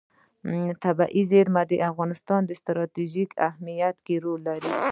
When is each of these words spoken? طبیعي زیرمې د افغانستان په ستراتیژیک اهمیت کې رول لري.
طبیعي 0.83 1.21
زیرمې 1.31 1.63
د 1.67 1.73
افغانستان 1.89 2.41
په 2.45 2.53
ستراتیژیک 2.61 3.29
اهمیت 3.47 3.95
کې 4.05 4.15
رول 4.23 4.39
لري. 4.49 4.71